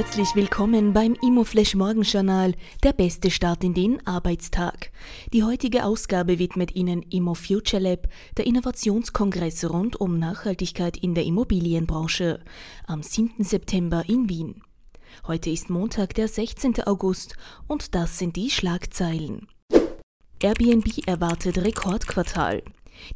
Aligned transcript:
herzlich 0.00 0.34
willkommen 0.34 0.94
beim 0.94 1.14
Immoflash 1.20 1.74
Morgenjournal, 1.74 2.54
der 2.82 2.94
beste 2.94 3.30
Start 3.30 3.62
in 3.62 3.74
den 3.74 4.06
Arbeitstag. 4.06 4.92
Die 5.34 5.44
heutige 5.44 5.84
Ausgabe 5.84 6.38
widmet 6.38 6.74
Ihnen 6.74 7.02
Immo 7.02 7.34
Future 7.34 7.82
Lab, 7.82 8.08
der 8.38 8.46
Innovationskongress 8.46 9.68
rund 9.68 10.00
um 10.00 10.18
Nachhaltigkeit 10.18 10.96
in 10.96 11.14
der 11.14 11.24
Immobilienbranche, 11.24 12.40
am 12.86 13.02
7. 13.02 13.44
September 13.44 14.02
in 14.08 14.30
Wien. 14.30 14.62
Heute 15.26 15.50
ist 15.50 15.68
Montag, 15.68 16.14
der 16.14 16.28
16. 16.28 16.82
August 16.84 17.36
und 17.68 17.94
das 17.94 18.16
sind 18.16 18.36
die 18.36 18.48
Schlagzeilen. 18.48 19.48
Airbnb 20.42 21.06
erwartet 21.06 21.58
Rekordquartal. 21.58 22.62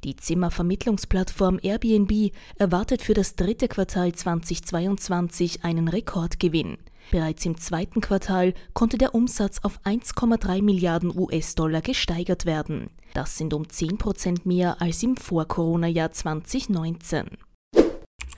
Die 0.04 0.16
Zimmervermittlungsplattform 0.16 1.58
Airbnb 1.62 2.32
erwartet 2.56 3.02
für 3.02 3.14
das 3.14 3.36
dritte 3.36 3.68
Quartal 3.68 4.12
2022 4.12 5.64
einen 5.64 5.88
Rekordgewinn. 5.88 6.78
Bereits 7.10 7.44
im 7.44 7.58
zweiten 7.58 8.00
Quartal 8.00 8.54
konnte 8.72 8.98
der 8.98 9.14
Umsatz 9.14 9.60
auf 9.62 9.80
1,3 9.84 10.62
Milliarden 10.62 11.16
US-Dollar 11.16 11.82
gesteigert 11.82 12.46
werden. 12.46 12.90
Das 13.12 13.36
sind 13.36 13.54
um 13.54 13.68
10 13.68 13.98
Prozent 13.98 14.46
mehr 14.46 14.80
als 14.80 15.02
im 15.02 15.16
Vor-Corona-Jahr 15.16 16.12
2019. 16.12 17.26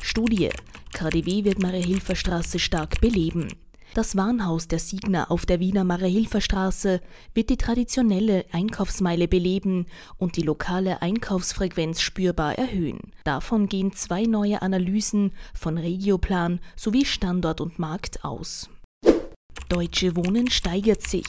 Studie: 0.00 0.50
KDW 0.92 1.44
wird 1.44 1.60
Marie-Hilfer-Straße 1.60 2.58
stark 2.58 3.00
beleben. 3.00 3.48
Das 3.96 4.14
Warenhaus 4.14 4.68
der 4.68 4.78
Signa 4.78 5.30
auf 5.30 5.46
der 5.46 5.58
Wiener 5.58 5.82
Marie-Hilfer-Straße 5.82 7.00
wird 7.32 7.48
die 7.48 7.56
traditionelle 7.56 8.44
Einkaufsmeile 8.52 9.26
beleben 9.26 9.86
und 10.18 10.36
die 10.36 10.42
lokale 10.42 11.00
Einkaufsfrequenz 11.00 12.02
spürbar 12.02 12.58
erhöhen. 12.58 13.00
Davon 13.24 13.70
gehen 13.70 13.94
zwei 13.94 14.24
neue 14.24 14.60
Analysen 14.60 15.32
von 15.54 15.78
Regioplan 15.78 16.60
sowie 16.76 17.06
Standort 17.06 17.62
und 17.62 17.78
Markt 17.78 18.22
aus. 18.22 18.68
Deutsche 19.68 20.14
Wohnen 20.14 20.48
steigert 20.48 21.02
sich. 21.02 21.26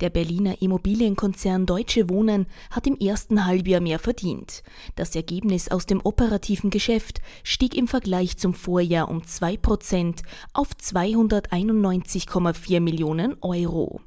Der 0.00 0.10
Berliner 0.10 0.60
Immobilienkonzern 0.60 1.64
Deutsche 1.64 2.10
Wohnen 2.10 2.44
hat 2.70 2.86
im 2.86 2.96
ersten 2.96 3.46
Halbjahr 3.46 3.80
mehr 3.80 3.98
verdient. 3.98 4.62
Das 4.96 5.16
Ergebnis 5.16 5.70
aus 5.70 5.86
dem 5.86 6.02
operativen 6.04 6.68
Geschäft 6.68 7.22
stieg 7.42 7.74
im 7.74 7.88
Vergleich 7.88 8.36
zum 8.36 8.52
Vorjahr 8.52 9.08
um 9.08 9.22
2% 9.22 10.16
auf 10.52 10.68
291,4 10.78 12.80
Millionen 12.80 13.34
Euro. 13.40 14.02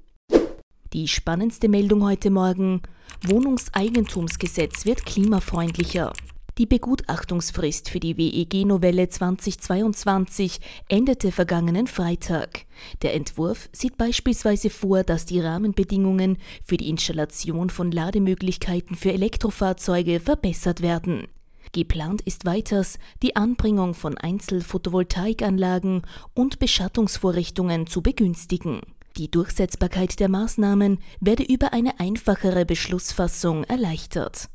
Die 0.94 1.08
spannendste 1.08 1.68
Meldung 1.68 2.04
heute 2.04 2.30
Morgen. 2.30 2.84
Wohnungseigentumsgesetz 3.26 4.86
wird 4.86 5.08
klimafreundlicher. 5.08 6.14
Die 6.60 6.68
Begutachtungsfrist 6.68 7.90
für 7.90 8.00
die 8.00 8.16
WEG-Novelle 8.16 9.10
2022 9.10 10.60
endete 10.88 11.32
vergangenen 11.32 11.88
Freitag. 11.88 12.68
Der 13.02 13.16
Entwurf 13.16 13.70
sieht 13.72 13.98
beispielsweise 13.98 14.70
vor, 14.70 15.04
dass 15.04 15.26
die 15.26 15.40
Rahmenbedingungen 15.40 16.38
für 16.64 16.78
die 16.78 16.90
Installation 16.90 17.72
von 17.72 17.92
Lademöglichkeiten 17.92 18.96
für 18.96 19.12
Elektrofahrzeuge 19.12 20.20
verbessert 20.20 20.82
werden. 20.82 21.28
Geplant 21.72 22.22
ist 22.22 22.46
weiters, 22.46 23.00
die 23.24 23.36
Anbringung 23.36 23.96
von 23.96 24.16
Einzelphotovoltaikanlagen 24.16 26.04
und 26.36 26.60
Beschattungsvorrichtungen 26.60 27.88
zu 27.88 28.04
begünstigen. 28.04 28.82
Die 29.18 29.32
Durchsetzbarkeit 29.32 30.20
der 30.20 30.30
Maßnahmen 30.30 31.00
werde 31.20 31.42
über 31.42 31.74
eine 31.74 32.00
einfachere 32.00 32.64
Beschlussfassung 32.64 33.64
erleichtert. 33.64 34.50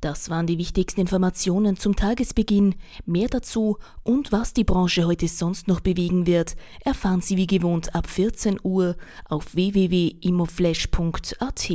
Das 0.00 0.28
waren 0.28 0.46
die 0.46 0.58
wichtigsten 0.58 1.00
Informationen 1.00 1.76
zum 1.76 1.96
Tagesbeginn. 1.96 2.74
Mehr 3.06 3.28
dazu 3.28 3.78
und 4.02 4.30
was 4.30 4.52
die 4.52 4.64
Branche 4.64 5.06
heute 5.06 5.26
sonst 5.28 5.68
noch 5.68 5.80
bewegen 5.80 6.26
wird, 6.26 6.56
erfahren 6.84 7.22
Sie 7.22 7.36
wie 7.36 7.46
gewohnt 7.46 7.94
ab 7.94 8.08
14 8.08 8.58
Uhr 8.62 8.96
auf 9.28 9.54
www.immoflash.at. 9.54 11.72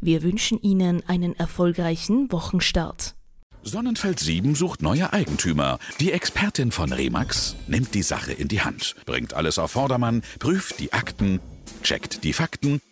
Wir 0.00 0.22
wünschen 0.22 0.60
Ihnen 0.60 1.02
einen 1.08 1.34
erfolgreichen 1.34 2.30
Wochenstart. 2.30 3.16
Sonnenfeld 3.62 4.20
7 4.20 4.54
sucht 4.54 4.82
neue 4.82 5.14
Eigentümer. 5.14 5.78
Die 5.98 6.12
Expertin 6.12 6.70
von 6.70 6.92
Remax 6.92 7.56
nimmt 7.66 7.94
die 7.94 8.02
Sache 8.02 8.32
in 8.32 8.48
die 8.48 8.60
Hand, 8.60 8.94
bringt 9.06 9.32
alles 9.32 9.58
auf 9.58 9.70
Vordermann, 9.70 10.22
prüft 10.38 10.80
die 10.80 10.92
Akten, 10.92 11.40
checkt 11.82 12.24
die 12.24 12.34
Fakten 12.34 12.82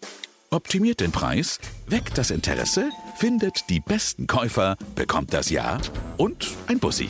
optimiert 0.52 1.00
den 1.00 1.12
Preis, 1.12 1.58
weckt 1.86 2.18
das 2.18 2.30
Interesse, 2.30 2.90
findet 3.16 3.68
die 3.68 3.80
besten 3.80 4.26
Käufer, 4.26 4.76
bekommt 4.94 5.34
das 5.34 5.50
Ja 5.50 5.78
und 6.16 6.48
ein 6.68 6.78
Bussi. 6.78 7.08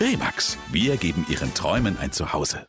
Remax, 0.00 0.58
wir 0.70 0.96
geben 0.96 1.24
Ihren 1.28 1.54
Träumen 1.54 1.96
ein 1.98 2.12
Zuhause. 2.12 2.66